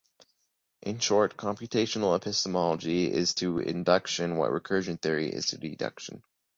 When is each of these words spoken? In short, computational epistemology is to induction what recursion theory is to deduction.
In 0.81 0.97
short, 0.97 1.37
computational 1.37 2.15
epistemology 2.15 3.13
is 3.13 3.35
to 3.35 3.59
induction 3.59 4.35
what 4.35 4.49
recursion 4.49 4.99
theory 4.99 5.29
is 5.29 5.45
to 5.49 5.59
deduction. 5.59 6.23